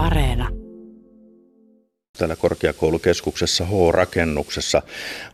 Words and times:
Areena. 0.00 0.48
Täällä 2.18 2.36
korkeakoulukeskuksessa 2.36 3.64
H-rakennuksessa 3.64 4.82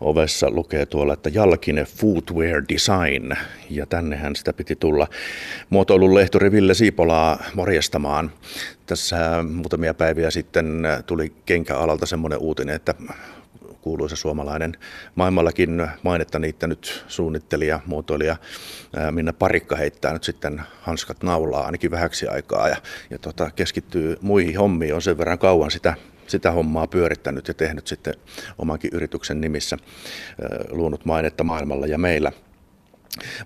ovessa 0.00 0.50
lukee 0.50 0.86
tuolla, 0.86 1.12
että 1.12 1.30
Jalkine 1.34 1.84
Footwear 1.84 2.62
Design. 2.68 3.32
Ja 3.70 3.86
tännehän 3.86 4.36
sitä 4.36 4.52
piti 4.52 4.76
tulla 4.76 5.08
muotoilun 5.70 6.14
lehtori 6.14 6.52
Ville 6.52 6.74
Siipolaa 6.74 7.44
morjestamaan. 7.54 8.32
Tässä 8.86 9.16
muutamia 9.42 9.94
päiviä 9.94 10.30
sitten 10.30 10.82
tuli 11.06 11.32
kenkäalalta 11.46 12.06
semmoinen 12.06 12.38
uutinen, 12.38 12.74
että 12.74 12.94
kuuluisa 13.86 14.16
suomalainen 14.16 14.76
maailmallakin 15.14 15.88
mainetta 16.02 16.38
niittänyt 16.38 17.04
suunnittelija, 17.08 17.80
muotoilija 17.86 18.36
Minna 19.10 19.32
Parikka 19.32 19.76
heittää 19.76 20.12
nyt 20.12 20.24
sitten 20.24 20.62
hanskat 20.80 21.22
naulaa 21.22 21.66
ainakin 21.66 21.90
vähäksi 21.90 22.28
aikaa 22.28 22.68
ja, 22.68 22.76
ja 23.10 23.18
tota, 23.18 23.50
keskittyy 23.50 24.16
muihin 24.20 24.58
hommiin. 24.58 24.94
On 24.94 25.02
sen 25.02 25.18
verran 25.18 25.38
kauan 25.38 25.70
sitä 25.70 25.94
sitä 26.26 26.50
hommaa 26.50 26.86
pyörittänyt 26.86 27.48
ja 27.48 27.54
tehnyt 27.54 27.86
sitten 27.86 28.14
omankin 28.58 28.90
yrityksen 28.92 29.40
nimissä, 29.40 29.76
luonut 30.70 31.04
mainetta 31.04 31.44
maailmalla 31.44 31.86
ja 31.86 31.98
meillä. 31.98 32.32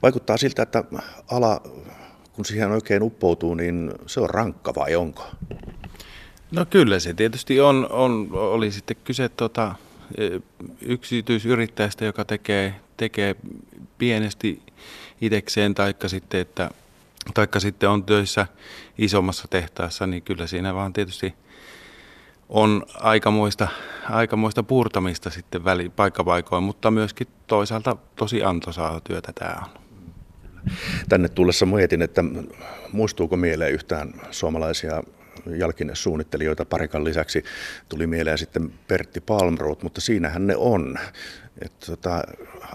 Vaikuttaa 0.03 0.37
siltä, 0.37 0.63
että 0.63 0.85
ala, 1.31 1.63
kun 2.33 2.45
siihen 2.45 2.71
oikein 2.71 3.03
uppoutuu, 3.03 3.55
niin 3.55 3.93
se 4.07 4.21
on 4.21 4.31
rankka 4.31 4.75
vai 4.75 4.97
onko? 4.97 5.23
No 6.51 6.67
kyllä 6.71 6.99
se 6.99 7.15
tietysti 7.15 7.61
on, 7.61 7.87
on 7.91 8.29
oli 8.33 8.71
sitten 8.71 8.97
kyse 9.05 9.29
tuota, 9.29 9.75
yksityisyrittäjästä, 10.83 12.05
joka 12.05 12.25
tekee, 12.25 12.75
tekee 12.97 13.37
pienesti 13.99 14.63
itekseen, 15.21 15.75
taikka 15.75 16.09
sitten, 16.09 16.41
että, 16.41 16.71
taikka 17.35 17.61
sitten 17.61 17.89
on 17.89 18.05
töissä 18.05 18.47
isommassa 18.99 19.49
tehtaassa, 19.49 20.07
niin 20.07 20.23
kyllä 20.23 20.47
siinä 20.47 20.75
vaan 20.75 20.93
tietysti 20.93 21.35
on 22.49 22.87
aikamoista, 22.95 23.69
aikamoista 24.11 24.63
puurtamista 24.63 25.31
sitten 25.31 25.65
väli, 25.65 25.89
paikkapaikoin, 25.89 26.65
mutta 26.65 26.91
myöskin 26.91 27.27
toisaalta 27.47 27.97
tosi 28.17 28.43
antoisaa 28.43 29.01
työtä 29.01 29.33
tämä 29.33 29.57
on. 29.65 29.81
Tänne 31.09 31.29
tullessa 31.29 31.67
mietin, 31.67 32.03
että 32.03 32.25
muistuuko 32.93 33.37
mieleen 33.37 33.73
yhtään 33.73 34.13
suomalaisia 34.31 35.03
jalkinesuunnittelijoita 35.47 36.65
parikan 36.65 37.05
lisäksi 37.05 37.45
tuli 37.89 38.07
mieleen 38.07 38.39
sitten 38.39 38.73
Pertti 38.89 39.21
Palmroth, 39.21 39.83
mutta 39.83 40.01
siinähän 40.01 40.47
ne 40.47 40.57
on. 40.57 40.99
että 41.63 41.87
tota, 41.87 42.23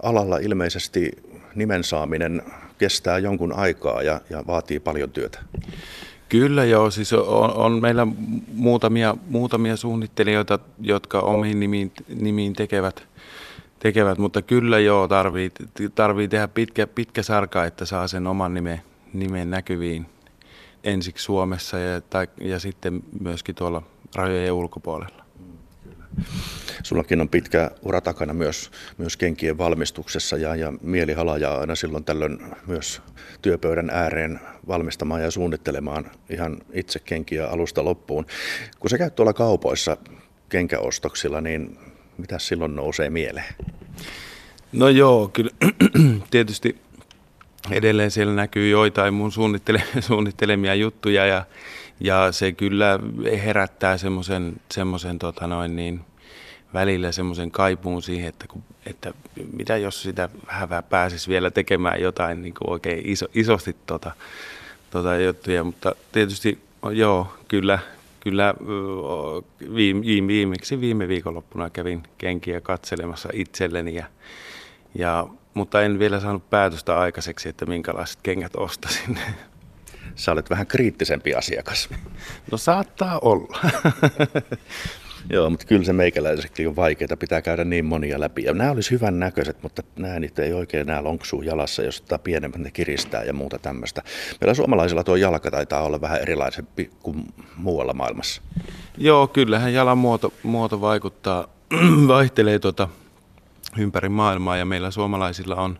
alalla 0.03 0.37
ilmeisesti 0.37 1.11
nimen 1.55 1.83
saaminen 1.83 2.41
kestää 2.77 3.17
jonkun 3.17 3.53
aikaa 3.53 4.01
ja, 4.01 4.21
ja 4.29 4.43
vaatii 4.47 4.79
paljon 4.79 5.11
työtä. 5.11 5.39
Kyllä 6.29 6.65
joo, 6.65 6.91
siis 6.91 7.13
on, 7.13 7.53
on 7.53 7.81
meillä 7.81 8.07
muutamia, 8.53 9.15
muutamia 9.29 9.75
suunnittelijoita, 9.75 10.59
jotka 10.81 11.19
omiin 11.19 11.59
nimiin, 11.59 11.91
nimiin 12.15 12.53
tekevät, 12.53 13.07
tekevät, 13.79 14.17
mutta 14.17 14.41
kyllä 14.41 14.79
joo, 14.79 15.07
tarvii, 15.07 15.51
tarvii 15.95 16.27
tehdä 16.27 16.47
pitkä, 16.47 16.87
pitkä 16.87 17.23
sarka, 17.23 17.65
että 17.65 17.85
saa 17.85 18.07
sen 18.07 18.27
oman 18.27 18.53
nimen, 18.53 18.81
nimen 19.13 19.49
näkyviin 19.49 20.05
ensiksi 20.85 21.23
Suomessa 21.23 21.79
ja, 21.79 22.01
tai, 22.01 22.27
ja 22.41 22.59
sitten 22.59 23.03
myöskin 23.19 23.55
tuolla 23.55 23.81
rajojen 24.15 24.53
ulkopuolella. 24.53 25.25
Sullakin 26.83 27.21
on 27.21 27.29
pitkä 27.29 27.71
ura 27.81 28.01
takana 28.01 28.33
myös, 28.33 28.71
myös 28.97 29.17
kenkien 29.17 29.57
valmistuksessa 29.57 30.37
ja, 30.37 30.55
ja 30.55 30.73
mielihala 30.81 31.37
ja 31.37 31.55
aina 31.55 31.75
silloin 31.75 32.03
tällöin 32.03 32.39
myös 32.67 33.01
työpöydän 33.41 33.89
ääreen 33.89 34.39
valmistamaan 34.67 35.21
ja 35.21 35.31
suunnittelemaan 35.31 36.11
ihan 36.29 36.57
itse 36.73 36.99
kenkiä 36.99 37.47
alusta 37.47 37.85
loppuun. 37.85 38.25
Kun 38.79 38.89
sä 38.89 38.97
käyt 38.97 39.15
tuolla 39.15 39.33
kaupoissa 39.33 39.97
kenkäostoksilla, 40.49 41.41
niin 41.41 41.77
mitä 42.17 42.39
silloin 42.39 42.75
nousee 42.75 43.09
mieleen? 43.09 43.55
No 44.71 44.89
joo, 44.89 45.29
kyllä 45.33 45.51
tietysti 46.31 46.84
edelleen 47.71 48.11
siellä 48.11 48.33
näkyy 48.33 48.69
joitain 48.69 49.13
mun 49.13 49.31
suunnittele, 49.31 49.83
suunnittelemia 49.99 50.75
juttuja 50.75 51.25
ja, 51.25 51.45
ja 51.99 52.31
se 52.31 52.51
kyllä 52.51 52.99
herättää 53.45 53.97
semmoisen 53.97 54.53
semmoisen 54.71 55.19
tota 55.19 55.47
noin 55.47 55.75
niin, 55.75 56.01
välillä 56.75 57.11
semmoisen 57.11 57.51
kaipuun 57.51 58.01
siihen, 58.01 58.29
että, 58.29 58.47
kun, 58.47 58.63
että 58.85 59.13
mitä 59.53 59.77
jos 59.77 60.03
sitä 60.03 60.29
vähän 60.47 60.83
pääsisi 60.89 61.29
vielä 61.29 61.51
tekemään 61.51 62.01
jotain 62.01 62.41
niin 62.41 62.53
kuin 62.53 62.69
oikein 62.69 63.01
iso, 63.05 63.25
isosti 63.33 63.75
tota, 63.85 64.11
tota 64.91 65.17
juttuja, 65.17 65.63
mutta 65.63 65.95
tietysti 66.11 66.59
joo, 66.91 67.33
kyllä, 67.47 67.79
kyllä 68.19 68.53
viime, 69.75 70.27
viimeksi 70.27 70.81
viime 70.81 71.07
viikonloppuna 71.07 71.69
kävin 71.69 72.03
kenkiä 72.17 72.61
katselemassa 72.61 73.29
itselleni 73.33 73.95
ja, 73.95 74.05
ja 74.95 75.27
mutta 75.55 75.81
en 75.81 75.99
vielä 75.99 76.19
saanut 76.19 76.49
päätöstä 76.49 76.99
aikaiseksi, 76.99 77.49
että 77.49 77.65
minkälaiset 77.65 78.19
kengät 78.23 78.55
ostasin. 78.55 79.19
Sä 80.15 80.31
olet 80.31 80.49
vähän 80.49 80.67
kriittisempi 80.67 81.33
asiakas. 81.33 81.89
No 82.51 82.57
saattaa 82.57 83.19
olla. 83.19 83.59
Joo, 85.29 85.49
mutta 85.49 85.65
kyllä 85.65 85.83
se 85.83 85.93
meikäläiseksi 85.93 86.67
on 86.67 86.75
vaikeaa, 86.75 87.17
pitää 87.19 87.41
käydä 87.41 87.63
niin 87.63 87.85
monia 87.85 88.19
läpi. 88.19 88.43
Ja 88.43 88.53
nämä 88.53 88.71
olisi 88.71 88.91
hyvän 88.91 89.19
näköiset, 89.19 89.63
mutta 89.63 89.83
nämä 89.95 90.19
niitä 90.19 90.43
ei 90.43 90.53
oikein 90.53 90.87
nämä 90.87 91.03
lonksuu 91.03 91.41
jalassa, 91.41 91.83
jos 91.83 91.99
ottaa 91.99 92.17
pienemmät 92.17 92.61
ne 92.61 92.71
kiristää 92.71 93.23
ja 93.23 93.33
muuta 93.33 93.59
tämmöistä. 93.59 94.01
Meillä 94.41 94.53
suomalaisilla 94.53 95.03
tuo 95.03 95.15
jalka 95.15 95.51
taitaa 95.51 95.81
olla 95.81 96.01
vähän 96.01 96.21
erilaisempi 96.21 96.91
kuin 97.03 97.25
muualla 97.57 97.93
maailmassa. 97.93 98.41
Joo, 98.97 99.27
kyllähän 99.27 99.73
jalan 99.73 99.97
muoto, 99.97 100.33
muoto 100.43 100.81
vaikuttaa, 100.81 101.47
vaihtelee 102.07 102.59
tuota 102.59 102.87
ympäri 103.77 104.09
maailmaa 104.09 104.57
ja 104.57 104.65
meillä 104.65 104.91
suomalaisilla 104.91 105.55
on 105.55 105.79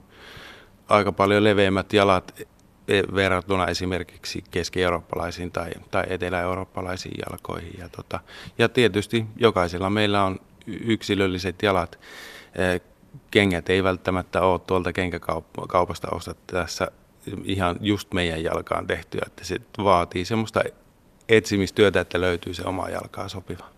aika 0.90 1.12
paljon 1.12 1.44
leveämmät 1.44 1.94
jalat 1.94 2.48
e, 2.88 3.02
verrattuna 3.16 3.68
esimerkiksi 3.68 4.44
keski-eurooppalaisiin 4.52 5.52
tai, 5.52 5.72
tai 5.92 6.04
etelä-eurooppalaisiin 6.10 7.16
jalkoihin. 7.30 7.76
Ja, 7.80 7.90
tota, 7.90 8.20
ja 8.58 8.70
tietysti 8.70 9.26
jokaisella 9.38 9.90
meillä 9.90 10.24
on 10.24 10.40
yksilölliset 10.68 11.64
jalat. 11.64 12.00
E, 12.56 12.80
kengät 13.32 13.70
ei 13.70 13.84
välttämättä 13.84 14.42
ole 14.42 14.60
tuolta 14.60 14.94
kenkäkaupasta 14.94 16.08
tässä 16.48 16.92
ihan 17.44 17.78
just 17.82 18.14
meidän 18.14 18.44
jalkaan 18.44 18.88
tehtyä, 18.88 19.22
että 19.28 19.44
se 19.44 19.58
vaatii 19.78 20.26
semmoista 20.26 20.64
etsimistyötä, 21.30 22.00
että 22.00 22.22
löytyy 22.22 22.54
se 22.54 22.64
oma 22.66 22.90
jalkaa 22.90 23.28
sopiva. 23.28 23.75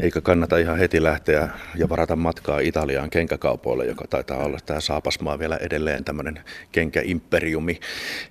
Eikä 0.00 0.20
kannata 0.20 0.58
ihan 0.58 0.78
heti 0.78 1.02
lähteä 1.02 1.48
ja 1.74 1.88
varata 1.88 2.16
matkaa 2.16 2.60
Italiaan 2.60 3.10
kenkäkaupoille, 3.10 3.86
joka 3.86 4.04
taitaa 4.10 4.38
olla 4.38 4.58
tämä 4.66 4.80
Saapasmaa 4.80 5.38
vielä 5.38 5.56
edelleen 5.56 6.04
tämmöinen 6.04 6.40
kenkäimperiumi. 6.72 7.80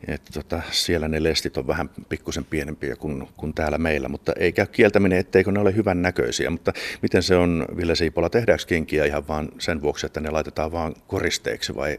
Että 0.08 0.32
tota, 0.34 0.62
siellä 0.72 1.08
ne 1.08 1.24
lestit 1.24 1.58
on 1.58 1.68
vähän 1.68 1.90
pikkusen 2.10 2.46
pienempiä 2.46 2.96
kuin, 2.96 3.28
kuin 3.38 3.54
täällä 3.54 3.78
meillä, 3.78 4.10
mutta 4.10 4.34
ei 4.40 4.52
käy 4.52 4.66
kieltäminen, 4.66 5.20
etteikö 5.20 5.52
ne 5.52 5.60
ole 5.60 5.76
hyvän 5.76 6.02
näköisiä. 6.02 6.50
Mutta 6.50 6.74
miten 7.02 7.24
se 7.24 7.36
on, 7.36 7.66
Ville 7.78 7.96
Siipola, 7.96 8.30
tehdäänkö 8.30 8.66
kenkiä 8.68 9.06
ihan 9.06 9.28
vaan 9.28 9.50
sen 9.60 9.82
vuoksi, 9.82 10.06
että 10.06 10.20
ne 10.20 10.30
laitetaan 10.30 10.72
vaan 10.72 10.96
koristeeksi 11.08 11.76
vai 11.76 11.98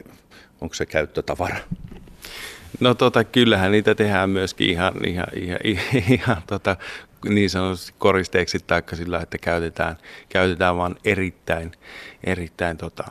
onko 0.61 0.75
se 0.75 0.87
käyttötavara? 0.87 1.57
No 2.81 2.95
tota, 2.95 3.25
kyllähän 3.25 3.73
niitä 3.73 3.95
tehdään 3.95 4.31
myöskin 4.31 4.71
ihan, 4.71 4.93
ihan, 5.07 5.27
ihan, 5.35 5.59
ihan, 5.65 5.87
ihan 6.11 6.43
tota, 6.47 6.77
niin 7.25 7.51
sanotusti 7.51 7.95
koristeeksi 7.99 8.59
taikka 8.67 8.97
sillä, 8.97 9.21
että 9.21 9.39
käytetään, 9.39 9.97
käytetään 10.29 10.77
vain 10.77 10.95
erittäin, 11.05 11.73
erittäin 12.25 12.77
tota, 12.77 13.05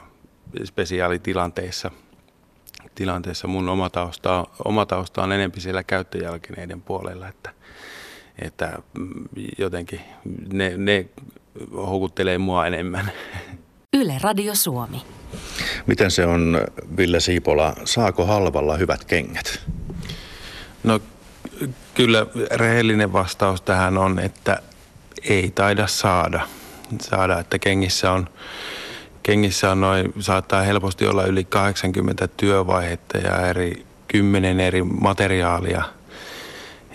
spesiaalitilanteissa. 0.65 1.91
Tilanteessa 2.95 3.47
mun 3.47 3.69
oma 3.69 3.89
tausta, 3.89 4.47
oma 4.65 4.85
tausta 4.85 5.23
on 5.23 5.31
enempi 5.31 5.61
siellä 5.61 5.83
käyttöjalkineiden 5.83 6.81
puolella, 6.81 7.27
että, 7.27 7.53
että 8.41 8.79
jotenkin 9.57 10.01
ne, 10.53 10.77
ne 10.77 11.05
houkuttelee 11.75 12.37
mua 12.37 12.67
enemmän. 12.67 13.11
Yle 13.93 14.17
Radio 14.21 14.55
Suomi. 14.55 15.01
Miten 15.87 16.11
se 16.11 16.25
on, 16.25 16.61
Ville 16.97 17.19
Siipola, 17.19 17.73
saako 17.85 18.25
halvalla 18.25 18.77
hyvät 18.77 19.05
kengät? 19.05 19.61
No 20.83 20.99
kyllä 21.93 22.25
rehellinen 22.51 23.13
vastaus 23.13 23.61
tähän 23.61 23.97
on, 23.97 24.19
että 24.19 24.59
ei 25.29 25.51
taida 25.55 25.87
saada. 25.87 26.47
saada 27.01 27.39
että 27.39 27.59
kengissä 27.59 28.11
on, 28.11 28.29
kengissä 29.23 29.71
on 29.71 29.81
noin, 29.81 30.13
saattaa 30.19 30.61
helposti 30.61 31.07
olla 31.07 31.25
yli 31.25 31.43
80 31.43 32.27
työvaihetta 32.27 33.17
ja 33.17 33.47
eri, 33.47 33.85
10 34.07 34.59
eri 34.59 34.83
materiaalia. 34.83 35.83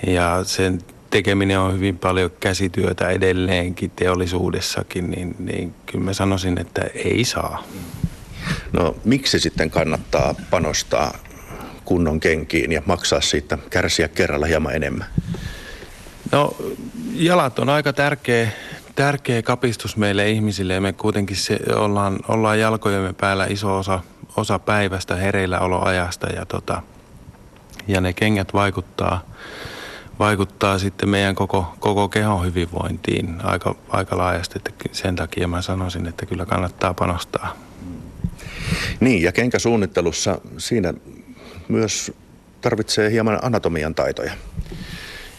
Ja 0.07 0.45
sen 0.45 0.79
tekeminen 1.11 1.59
on 1.59 1.75
hyvin 1.75 1.99
paljon 1.99 2.31
käsityötä 2.41 3.09
edelleenkin 3.09 3.91
teollisuudessakin, 3.91 5.11
niin, 5.11 5.37
niin 5.39 5.75
kyllä 5.87 6.05
mä 6.05 6.13
sanoisin, 6.13 6.61
että 6.61 6.83
ei 6.95 7.25
saa. 7.25 7.65
No 8.73 8.97
miksi 9.05 9.41
sitten 9.41 9.71
kannattaa 9.71 10.35
panostaa 10.51 11.19
kunnon 11.91 12.21
kenkiin 12.21 12.73
ja 12.73 12.83
maksaa 12.87 13.21
siitä, 13.21 13.59
kärsiä 13.71 14.09
kerralla 14.09 14.47
hieman 14.47 14.75
enemmän? 14.75 15.07
No 16.33 16.57
jalat 17.13 17.59
on 17.59 17.69
aika 17.69 17.93
tärkeä, 17.93 18.49
tärkeä 18.95 19.43
kapistus 19.43 19.97
meille 19.97 20.31
ihmisille 20.31 20.75
ja 20.75 20.81
me 20.81 20.93
kuitenkin 20.93 21.37
se, 21.37 21.59
ollaan, 21.75 22.19
ollaan 22.29 22.61
jalkojemme 22.61 23.13
päällä 23.13 23.47
iso 23.47 23.79
osa, 23.79 24.01
osa 24.37 24.59
päivästä 24.59 25.17
hereilläoloajasta 25.17 26.27
ja, 26.27 26.47
tota, 26.47 26.83
ja 27.89 28.01
ne 28.01 28.13
kengät 28.13 28.55
vaikuttaa, 28.55 29.25
vaikuttaa 30.19 30.79
sitten 30.79 31.09
meidän 31.09 31.35
koko, 31.35 31.75
koko 31.81 32.09
kehon 32.09 32.45
hyvinvointiin 32.45 33.37
aika, 33.43 33.75
aika 33.89 34.17
laajasti. 34.17 34.59
Että 34.59 34.71
sen 34.93 35.17
takia 35.17 35.49
mä 35.49 35.63
sanoisin, 35.63 36.07
että 36.07 36.27
kyllä 36.27 36.47
kannattaa 36.47 36.95
panostaa. 36.95 37.57
Niin, 39.01 39.23
ja 39.23 39.33
kenkäsuunnittelussa 39.33 40.41
siinä 40.59 40.95
myös 41.71 42.13
tarvitsee 42.61 43.11
hieman 43.11 43.39
anatomian 43.43 43.95
taitoja. 43.95 44.33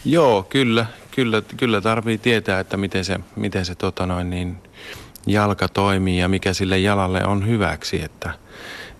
Joo, 0.04 0.42
kyllä. 0.42 0.86
Kyllä, 1.10 1.42
kyllä 1.56 1.80
tarvii 1.80 2.18
tietää, 2.18 2.60
että 2.60 2.76
miten 2.76 3.04
se, 3.04 3.20
miten 3.36 3.64
se 3.64 3.74
tota 3.74 4.06
noin, 4.06 4.30
niin, 4.30 4.56
jalka 5.26 5.68
toimii 5.68 6.18
ja 6.18 6.28
mikä 6.28 6.52
sille 6.52 6.78
jalalle 6.78 7.24
on 7.24 7.46
hyväksi. 7.46 8.02
Että 8.02 8.30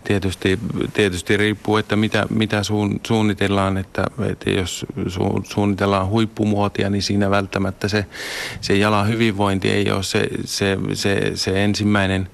tietysti, 0.05 0.59
tietysti 0.93 1.37
riippuu, 1.37 1.77
että 1.77 1.97
mitä, 1.97 2.27
mitä 2.31 2.63
suun, 2.63 3.01
suunnitellaan, 3.07 3.77
että, 3.77 4.05
että 4.31 4.51
jos 4.51 4.87
su, 5.09 5.43
suunnitellaan 5.45 6.09
huippumuotia, 6.09 6.91
niin 6.91 7.03
siinä 7.03 7.31
välttämättä 7.31 7.89
se, 7.89 8.07
se 8.61 8.75
jalan 8.75 9.09
hyvinvointi 9.09 9.71
ei 9.71 9.91
ole 9.91 10.03
se, 10.03 10.29
se, 10.45 10.79
se, 10.93 11.33
se 11.35 11.65
ensimmäinen, 11.65 12.29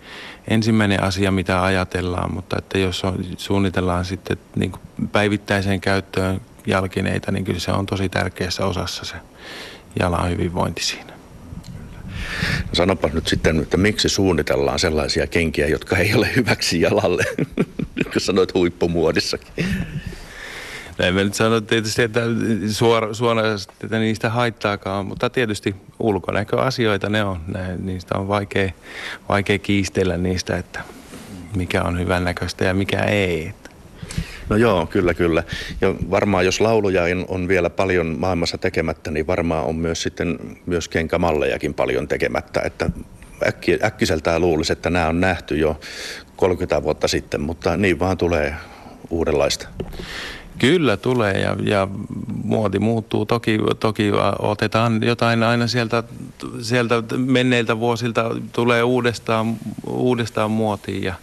ensimmäinen 0.49 1.03
asia, 1.03 1.31
mitä 1.31 1.63
ajatellaan, 1.63 2.35
mutta 2.35 2.57
että 2.59 2.79
jos 2.79 3.05
on, 3.05 3.25
suunnitellaan 3.37 4.05
sitten 4.05 4.39
niin 4.57 4.73
päivittäiseen 5.13 5.81
käyttöön 5.81 6.41
jalkineita, 6.67 7.33
niin 7.33 7.45
kyllä 7.45 7.61
se 7.61 7.73
on 7.73 7.87
tosi 7.87 8.09
tärkeässä 8.09 8.67
osassa 8.67 9.05
se 9.05 9.15
jalan 10.01 10.31
hyvinvointi 10.31 10.85
siinä. 10.85 11.13
Sanopa 12.73 13.11
nyt 13.13 13.27
sitten, 13.27 13.63
että 13.63 13.77
miksi 13.77 14.09
suunnitellaan 14.09 14.79
sellaisia 14.79 15.27
kenkiä, 15.27 15.67
jotka 15.67 15.97
ei 15.97 16.15
ole 16.15 16.31
hyväksi 16.37 16.81
jalalle, 16.81 17.25
kun 18.13 18.21
sanoit 18.21 18.55
huippumuodissakin. 18.55 19.65
Näin 20.99 21.15
mä 21.15 21.25
nyt 21.25 21.35
sanon 21.35 21.67
tietysti, 21.67 22.03
että 22.03 22.21
suora, 22.71 23.15
suoraan, 23.15 23.59
että 23.85 23.99
niistä 23.99 24.31
haittaakaan, 24.31 25.07
mutta 25.07 25.31
tietysti 25.31 25.75
ulkonäköasioita 25.99 27.09
ne 27.09 27.25
on. 27.25 27.41
Näin, 27.47 27.87
niistä 27.87 28.19
on 28.19 28.29
vaikea, 28.29 28.71
vaikea 29.29 29.59
kiistellä 29.59 30.17
niistä, 30.17 30.57
että 30.57 30.81
mikä 31.57 31.83
on 31.83 31.99
hyvän 31.99 32.25
näköistä 32.25 32.65
ja 32.65 32.75
mikä 32.75 32.99
ei. 32.99 33.53
No 34.49 34.57
joo, 34.57 34.87
kyllä, 34.87 35.15
kyllä. 35.15 35.43
Ja 35.81 35.95
varmaan 36.11 36.45
jos 36.45 36.61
lauluja 36.61 37.03
on 37.29 37.49
vielä 37.49 37.71
paljon 37.71 38.17
maailmassa 38.19 38.59
tekemättä, 38.59 39.11
niin 39.11 39.27
varmaan 39.27 39.65
on 39.65 39.77
myös 39.77 40.03
sitten 40.03 40.39
myös 40.67 40.89
kenkämallejakin 40.89 41.75
paljon 41.75 42.09
tekemättä. 42.09 42.63
Että 42.65 42.91
äkki, 43.47 43.79
äkkiseltään 43.85 44.41
luulisi, 44.41 44.73
että 44.73 44.91
nämä 44.91 45.09
on 45.09 45.21
nähty 45.21 45.57
jo 45.57 45.81
30 46.37 46.83
vuotta 46.83 47.09
sitten, 47.09 47.41
mutta 47.41 47.77
niin 47.77 47.99
vaan 47.99 48.19
tulee 48.19 48.55
uudenlaista. 49.11 49.69
Kyllä 50.59 50.97
tulee 50.97 51.41
ja, 51.41 51.57
ja 51.63 51.89
muoti 52.45 52.79
muuttuu. 52.79 53.27
Toki, 53.27 53.59
toki 53.81 54.11
otetaan 54.39 55.03
jotain 55.03 55.43
aina 55.43 55.67
sieltä, 55.67 56.03
sieltä 56.61 57.03
menneiltä 57.17 57.79
vuosilta 57.79 58.31
tulee 58.53 58.83
uudestaan, 58.83 59.57
uudestaan 59.87 60.51
muotiin. 60.51 61.03
Ja, 61.03 61.15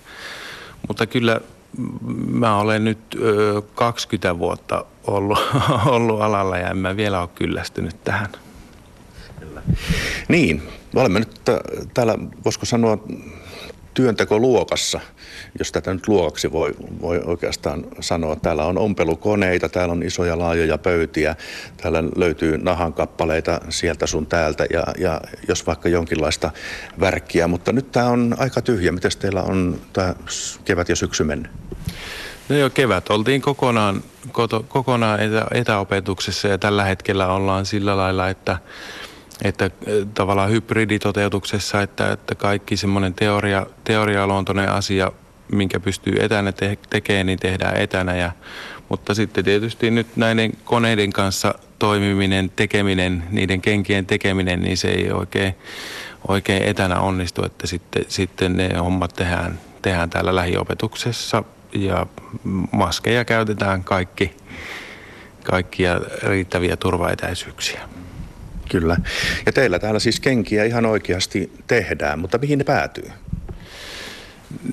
mutta 0.87 1.05
kyllä 1.07 1.41
mä 2.27 2.57
olen 2.57 2.83
nyt 2.83 2.99
ö, 3.21 3.61
20 3.75 4.39
vuotta 4.39 4.85
ollut, 5.07 5.39
ollut 5.85 6.21
alalla 6.21 6.57
ja 6.57 6.69
en 6.69 6.77
mä 6.77 6.97
vielä 6.97 7.21
ole 7.21 7.29
kyllästynyt 7.35 8.03
tähän. 8.03 8.29
Kyllä. 9.39 9.61
Niin, 10.27 10.61
me 10.93 11.01
olemme 11.01 11.19
nyt 11.19 11.41
täällä, 11.93 12.15
voisiko 12.45 12.65
sanoa, 12.65 12.97
työntekoluokassa, 13.95 14.99
jos 15.59 15.71
tätä 15.71 15.93
nyt 15.93 16.07
luokaksi 16.07 16.51
voi, 16.51 16.75
voi 17.01 17.21
oikeastaan 17.25 17.85
sanoa. 17.99 18.35
Täällä 18.35 18.65
on 18.65 18.77
ompelukoneita, 18.77 19.69
täällä 19.69 19.91
on 19.91 20.03
isoja 20.03 20.39
laajoja 20.39 20.77
pöytiä, 20.77 21.35
täällä 21.77 22.03
löytyy 22.15 22.57
nahan 22.57 22.93
kappaleita 22.93 23.61
sieltä 23.69 24.07
sun 24.07 24.25
täältä 24.25 24.65
ja, 24.73 24.83
ja 24.97 25.21
jos 25.47 25.67
vaikka 25.67 25.89
jonkinlaista 25.89 26.51
värkkiä, 26.99 27.47
mutta 27.47 27.71
nyt 27.71 27.91
tämä 27.91 28.09
on 28.09 28.35
aika 28.39 28.61
tyhjä. 28.61 28.91
Miten 28.91 29.11
teillä 29.19 29.41
on 29.41 29.81
tämä 29.93 30.15
kevät 30.65 30.89
ja 30.89 30.95
syksy 30.95 31.23
mennyt? 31.23 31.51
No 32.49 32.55
joo, 32.55 32.69
kevät 32.69 33.09
oltiin 33.09 33.41
kokonaan, 33.41 34.03
koto, 34.31 34.65
kokonaan 34.69 35.19
etä, 35.19 35.45
etäopetuksessa 35.51 36.47
ja 36.47 36.57
tällä 36.57 36.83
hetkellä 36.83 37.27
ollaan 37.27 37.65
sillä 37.65 37.97
lailla, 37.97 38.29
että 38.29 38.57
että 39.43 39.69
tavallaan 40.13 40.51
hybriditoteutuksessa, 40.51 41.81
että, 41.81 42.11
että 42.11 42.35
kaikki 42.35 42.77
semmoinen 42.77 43.13
teoria, 43.13 43.65
teorialuontoinen 43.83 44.69
asia, 44.69 45.11
minkä 45.51 45.79
pystyy 45.79 46.15
etänä 46.19 46.51
te- 46.51 46.77
tekemään, 46.89 47.25
niin 47.25 47.39
tehdään 47.39 47.77
etänä. 47.77 48.15
Ja, 48.15 48.31
mutta 48.89 49.13
sitten 49.13 49.43
tietysti 49.43 49.91
nyt 49.91 50.07
näiden 50.15 50.51
koneiden 50.63 51.13
kanssa 51.13 51.55
toimiminen, 51.79 52.51
tekeminen, 52.55 53.23
niiden 53.31 53.61
kenkien 53.61 54.05
tekeminen, 54.05 54.61
niin 54.61 54.77
se 54.77 54.87
ei 54.87 55.11
oikein, 55.11 55.55
oikein 56.27 56.63
etänä 56.63 56.99
onnistu, 56.99 57.45
että 57.45 57.67
sitten, 57.67 58.05
sitten 58.07 58.57
ne 58.57 58.77
hommat 58.77 59.13
tehdään, 59.13 59.59
tehdään 59.81 60.09
täällä 60.09 60.35
lähiopetuksessa 60.35 61.43
ja 61.73 62.05
maskeja 62.71 63.25
käytetään 63.25 63.83
kaikki, 63.83 64.37
kaikkia 65.43 66.01
riittäviä 66.23 66.77
turvaetäisyyksiä. 66.77 67.94
Kyllä. 68.69 68.97
Ja 69.45 69.51
teillä 69.51 69.79
täällä 69.79 69.99
siis 69.99 70.19
kenkiä 70.19 70.63
ihan 70.63 70.85
oikeasti 70.85 71.51
tehdään, 71.67 72.19
mutta 72.19 72.37
mihin 72.37 72.57
ne 72.57 72.63
päätyy? 72.63 73.09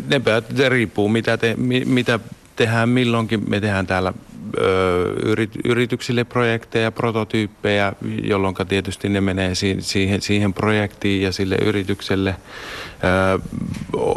Ne 0.08 0.20
päätyy, 0.20 0.68
riippuu 0.68 1.08
mitä, 1.08 1.36
te, 1.36 1.54
mi, 1.56 1.82
mitä 1.84 2.20
tehdään 2.56 2.88
milloinkin. 2.88 3.50
Me 3.50 3.60
tehdään 3.60 3.86
täällä 3.86 4.12
ö, 4.58 5.14
yrit, 5.22 5.50
yrityksille 5.64 6.24
projekteja, 6.24 6.92
prototyyppejä, 6.92 7.92
jolloin 8.22 8.54
tietysti 8.68 9.08
ne 9.08 9.20
menee 9.20 9.52
siihen, 9.80 10.22
siihen 10.22 10.54
projektiin 10.54 11.22
ja 11.22 11.32
sille 11.32 11.56
yritykselle. 11.56 12.34
Ö, 12.34 13.38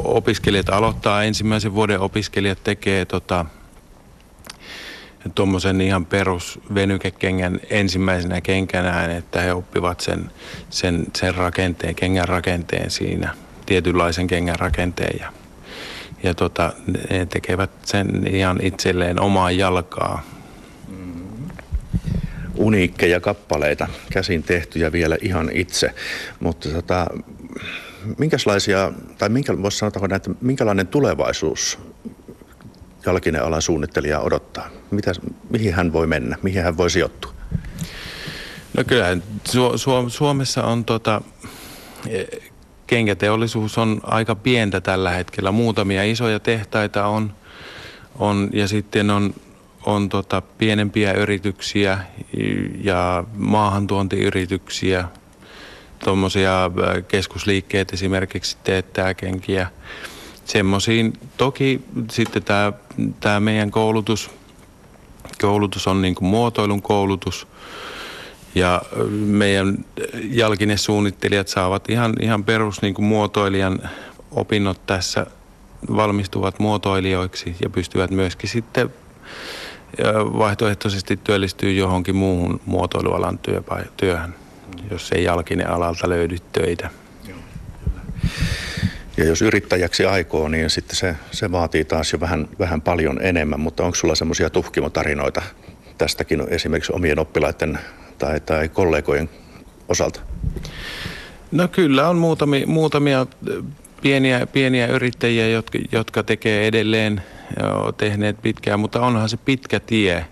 opiskelijat 0.03 0.69
aloittaa, 0.69 1.23
ensimmäisen 1.23 1.73
vuoden 1.73 1.99
opiskelijat 1.99 2.63
tekee 2.63 3.05
tota, 3.05 3.45
tuommoisen 5.35 5.81
ihan 5.81 6.05
perus 6.05 6.59
venykekengän 6.73 7.59
ensimmäisenä 7.69 8.41
kenkänään, 8.41 9.11
että 9.11 9.41
he 9.41 9.53
oppivat 9.53 9.99
sen, 9.99 10.31
sen, 10.69 11.05
sen 11.15 11.35
rakenteen, 11.35 11.95
kengän 11.95 12.27
rakenteen 12.27 12.91
siinä, 12.91 13.33
tietynlaisen 13.65 14.27
kengän 14.27 14.59
rakenteen. 14.59 15.19
Ja, 15.19 15.33
ja 16.23 16.33
tota, 16.33 16.73
ne 17.09 17.25
tekevät 17.25 17.71
sen 17.83 18.27
ihan 18.27 18.59
itselleen 18.61 19.19
omaa 19.19 19.51
jalkaa. 19.51 20.23
Uniikkeja 22.55 23.19
kappaleita, 23.19 23.87
käsin 24.11 24.43
tehtyjä 24.43 24.91
vielä 24.91 25.17
ihan 25.21 25.49
itse, 25.53 25.93
mutta 26.39 26.69
tota, 26.69 27.07
minkälaisia, 28.17 28.91
tai 29.17 29.29
minkä, 29.29 29.61
voisi 29.61 29.77
sanoa, 29.77 30.15
että 30.15 30.29
minkälainen 30.41 30.87
tulevaisuus 30.87 31.79
jalkinen 33.05 33.43
alan 33.43 33.61
suunnittelija 33.61 34.19
odottaa? 34.19 34.69
Mitä, 34.91 35.11
mihin 35.49 35.73
hän 35.73 35.93
voi 35.93 36.07
mennä? 36.07 36.37
Mihin 36.41 36.63
hän 36.63 36.77
voi 36.77 36.89
sijoittua? 36.89 37.33
No 38.77 38.83
kyllä, 38.87 39.17
Su- 39.49 39.75
Su- 39.75 40.09
Suomessa 40.09 40.63
on 40.63 40.85
tota, 40.85 41.21
e, 42.09 42.23
kenkäteollisuus 42.87 43.77
on 43.77 43.99
aika 44.03 44.35
pientä 44.35 44.81
tällä 44.81 45.11
hetkellä. 45.11 45.51
Muutamia 45.51 46.03
isoja 46.03 46.39
tehtaita 46.39 47.07
on, 47.07 47.33
on 48.19 48.49
ja 48.53 48.67
sitten 48.67 49.09
on, 49.09 49.33
on 49.85 50.09
tota 50.09 50.41
pienempiä 50.41 51.13
yrityksiä 51.13 51.99
ja 52.83 53.23
maahantuontiyrityksiä. 53.33 55.05
Tuommoisia 56.03 56.71
keskusliikkeet 57.07 57.93
esimerkiksi 57.93 58.57
teettää 58.63 59.13
kenkiä 59.13 59.67
semmoisiin. 60.45 61.13
Toki 61.37 61.81
sitten 62.11 62.43
tämä, 62.43 62.73
tämä 63.19 63.39
meidän 63.39 63.71
koulutus, 63.71 64.29
koulutus 65.41 65.87
on 65.87 66.01
niin 66.01 66.15
kuin 66.15 66.29
muotoilun 66.29 66.81
koulutus 66.81 67.47
ja 68.55 68.81
meidän 69.11 69.77
jalkinesuunnittelijat 70.29 71.47
saavat 71.47 71.89
ihan, 71.89 72.13
ihan 72.21 72.43
perus 72.43 72.81
niin 72.81 72.93
kuin 72.93 73.05
muotoilijan 73.05 73.89
opinnot 74.31 74.85
tässä 74.85 75.25
valmistuvat 75.95 76.59
muotoilijoiksi 76.59 77.55
ja 77.61 77.69
pystyvät 77.69 78.11
myöskin 78.11 78.49
sitten 78.49 78.93
vaihtoehtoisesti 80.37 81.19
työllistyy 81.23 81.73
johonkin 81.73 82.15
muuhun 82.15 82.61
muotoilualan 82.65 83.39
työhön, 83.97 84.35
jos 84.91 85.11
ei 85.11 85.23
jalkinen 85.23 85.69
alalta 85.69 86.09
löydy 86.09 86.37
töitä. 86.51 86.89
Ja 89.17 89.25
jos 89.25 89.41
yrittäjäksi 89.41 90.05
aikoo, 90.05 90.47
niin 90.47 90.69
sitten 90.69 90.95
se, 90.95 91.15
se 91.31 91.51
vaatii 91.51 91.85
taas 91.85 92.13
jo 92.13 92.19
vähän, 92.19 92.47
vähän 92.59 92.81
paljon 92.81 93.21
enemmän. 93.21 93.59
Mutta 93.59 93.83
onko 93.83 93.95
sulla 93.95 94.15
semmoisia 94.15 94.49
tuhkimotarinoita 94.49 95.41
tästäkin 95.97 96.43
esimerkiksi 96.49 96.93
omien 96.93 97.19
oppilaiden 97.19 97.79
tai, 98.17 98.39
tai 98.39 98.69
kollegojen 98.69 99.29
osalta? 99.87 100.21
No 101.51 101.67
kyllä 101.67 102.09
on 102.09 102.17
muutamia, 102.17 102.67
muutamia 102.67 103.27
pieniä, 104.01 104.47
pieniä 104.47 104.87
yrittäjiä, 104.87 105.47
jotka, 105.47 105.79
jotka 105.91 106.23
tekee 106.23 106.67
edelleen, 106.67 107.21
tehneet 107.97 108.41
pitkään, 108.41 108.79
mutta 108.79 109.01
onhan 109.01 109.29
se 109.29 109.37
pitkä 109.37 109.79
tie, 109.79 110.25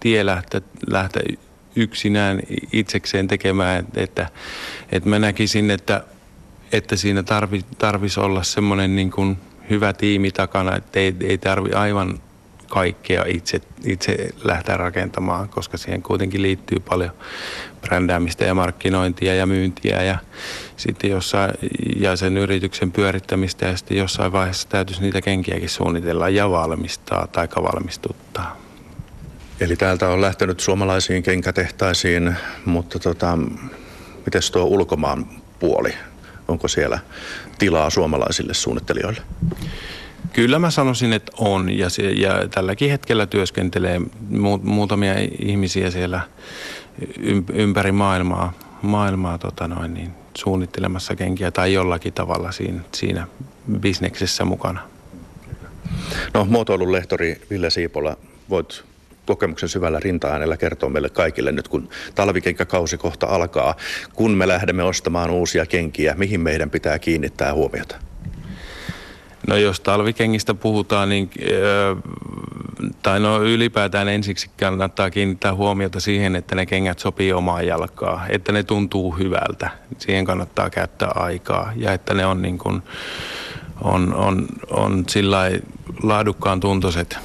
tie 0.00 0.26
lähteä, 0.26 0.60
lähteä 0.86 1.22
yksinään 1.76 2.40
itsekseen 2.72 3.28
tekemään, 3.28 3.86
että, 3.96 4.26
että 4.92 5.08
mä 5.08 5.18
näkisin, 5.18 5.70
että, 5.70 6.04
että 6.76 6.96
siinä 6.96 7.22
tarvi, 7.22 7.64
tarvisi 7.78 8.20
olla 8.20 8.42
semmoinen 8.42 8.96
niin 8.96 9.10
kuin 9.10 9.38
hyvä 9.70 9.92
tiimi 9.92 10.30
takana, 10.30 10.76
että 10.76 11.00
ei, 11.00 11.14
ei 11.20 11.38
tarvi 11.38 11.72
aivan 11.72 12.20
kaikkea 12.68 13.24
itse, 13.26 13.60
itse 13.84 14.28
lähteä 14.44 14.76
rakentamaan, 14.76 15.48
koska 15.48 15.76
siihen 15.76 16.02
kuitenkin 16.02 16.42
liittyy 16.42 16.80
paljon 16.80 17.10
brändäämistä 17.80 18.44
ja 18.44 18.54
markkinointia 18.54 19.34
ja 19.34 19.46
myyntiä 19.46 20.02
ja 20.02 20.18
sitten 20.76 21.10
jossain, 21.10 21.50
ja 21.96 22.16
sen 22.16 22.36
yrityksen 22.36 22.92
pyörittämistä 22.92 23.66
ja 23.66 23.76
sitten 23.76 23.96
jossain 23.96 24.32
vaiheessa 24.32 24.68
täytyisi 24.68 25.02
niitä 25.02 25.20
kenkiäkin 25.20 25.68
suunnitella 25.68 26.28
ja 26.28 26.50
valmistaa 26.50 27.26
tai 27.26 27.48
valmistuttaa. 27.62 28.56
Eli 29.60 29.76
täältä 29.76 30.08
on 30.08 30.20
lähtenyt 30.20 30.60
suomalaisiin 30.60 31.22
kenkätehtaisiin, 31.22 32.36
mutta 32.64 32.98
tota, 32.98 33.38
miten 34.24 34.42
tuo 34.52 34.64
ulkomaan 34.64 35.26
puoli? 35.58 35.94
Onko 36.48 36.68
siellä 36.68 36.98
tilaa 37.58 37.90
suomalaisille 37.90 38.54
suunnittelijoille? 38.54 39.22
Kyllä 40.32 40.58
mä 40.58 40.70
sanoisin, 40.70 41.12
että 41.12 41.32
on 41.38 41.78
ja, 41.78 41.90
se, 41.90 42.02
ja 42.10 42.48
tälläkin 42.48 42.90
hetkellä 42.90 43.26
työskentelee 43.26 44.00
mu, 44.28 44.58
muutamia 44.58 45.14
ihmisiä 45.40 45.90
siellä 45.90 46.20
ympäri 47.52 47.92
maailmaa, 47.92 48.52
maailmaa 48.82 49.38
tota 49.38 49.68
noin, 49.68 49.94
niin, 49.94 50.10
suunnittelemassa 50.38 51.16
kenkiä 51.16 51.50
tai 51.50 51.72
jollakin 51.72 52.12
tavalla 52.12 52.52
siinä, 52.52 52.80
siinä 52.94 53.26
bisneksessä 53.80 54.44
mukana. 54.44 54.80
No 56.34 56.44
muotoilun 56.44 56.92
lehtori 56.92 57.40
Ville 57.50 57.70
Siipola, 57.70 58.16
voit 58.50 58.84
kokemuksen 59.26 59.68
syvällä 59.68 60.00
rinta-äänellä 60.00 60.56
kertoa 60.56 60.88
meille 60.88 61.10
kaikille 61.10 61.52
nyt, 61.52 61.68
kun 61.68 61.88
talvikenkäkausi 62.14 62.98
kohta 62.98 63.26
alkaa. 63.26 63.74
Kun 64.14 64.30
me 64.30 64.48
lähdemme 64.48 64.82
ostamaan 64.82 65.30
uusia 65.30 65.66
kenkiä, 65.66 66.14
mihin 66.18 66.40
meidän 66.40 66.70
pitää 66.70 66.98
kiinnittää 66.98 67.54
huomiota? 67.54 67.96
No 69.48 69.56
jos 69.56 69.80
talvikengistä 69.80 70.54
puhutaan, 70.54 71.08
niin 71.08 71.30
tai 73.02 73.20
no 73.20 73.42
ylipäätään 73.42 74.08
ensiksi 74.08 74.50
kannattaa 74.60 75.10
kiinnittää 75.10 75.54
huomiota 75.54 76.00
siihen, 76.00 76.36
että 76.36 76.54
ne 76.54 76.66
kengät 76.66 76.98
sopii 76.98 77.32
omaan 77.32 77.66
jalkaan, 77.66 78.30
että 78.30 78.52
ne 78.52 78.62
tuntuu 78.62 79.12
hyvältä. 79.12 79.70
Siihen 79.98 80.24
kannattaa 80.24 80.70
käyttää 80.70 81.10
aikaa 81.14 81.72
ja 81.76 81.92
että 81.92 82.14
ne 82.14 82.26
on 82.26 82.42
niin 82.42 82.58
kuin, 82.58 82.82
on, 83.82 84.14
on, 84.14 84.46
on 84.70 85.04
sillä 85.08 85.50
laadukkaan 86.02 86.60
tuntoiset 86.60 87.18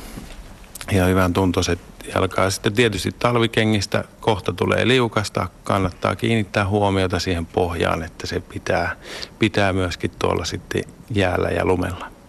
ja 0.91 1.05
hyvän 1.05 1.33
tuntoiset 1.33 1.79
jalkaa. 2.15 2.49
Sitten 2.49 2.73
tietysti 2.73 3.11
talvikengistä 3.19 4.03
kohta 4.19 4.53
tulee 4.53 4.87
liukasta, 4.87 5.47
kannattaa 5.63 6.15
kiinnittää 6.15 6.67
huomiota 6.67 7.19
siihen 7.19 7.45
pohjaan, 7.45 8.03
että 8.03 8.27
se 8.27 8.39
pitää, 8.39 8.95
pitää 9.39 9.73
myöskin 9.73 10.11
tuolla 10.19 10.45
sitten 10.45 10.83
jäällä 11.09 11.49
ja 11.49 11.65
lumella. 11.65 12.20